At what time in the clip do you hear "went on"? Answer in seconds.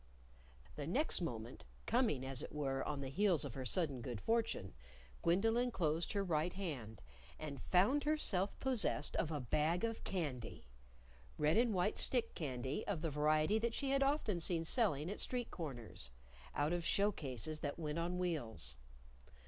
17.77-18.17